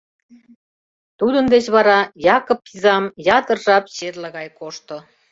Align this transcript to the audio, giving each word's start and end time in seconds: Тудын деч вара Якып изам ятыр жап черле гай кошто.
Тудын 1.19 1.45
деч 1.53 1.65
вара 1.75 1.99
Якып 2.37 2.61
изам 2.73 3.03
ятыр 3.37 3.57
жап 3.65 3.85
черле 3.95 4.29
гай 4.37 4.47
кошто. 4.59 4.95